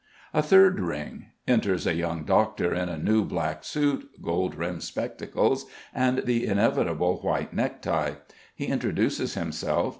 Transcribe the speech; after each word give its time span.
A 0.33 0.41
third 0.41 0.79
ring. 0.79 1.27
Enters 1.47 1.85
a 1.85 1.93
young 1.93 2.23
doctor 2.23 2.73
in 2.73 2.89
a 2.89 2.97
new 2.97 3.23
black 3.23 3.63
suit, 3.63 4.09
gold 4.19 4.55
rimmed 4.55 4.81
spectacles 4.81 5.67
and 5.93 6.23
the 6.25 6.47
inevitable 6.47 7.17
white 7.17 7.53
necktie. 7.53 8.13
He 8.55 8.65
introduces 8.65 9.35
himself. 9.35 9.89